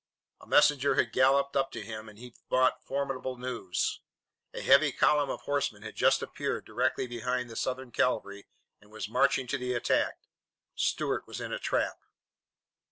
[0.39, 3.99] A messenger had galloped up to him and he brought formidable news.
[4.51, 8.47] A heavy column of horsemen had just appeared directly behind the Southern cavalry
[8.81, 10.17] and was marching to the attack.
[10.73, 11.99] Stuart was in a trap.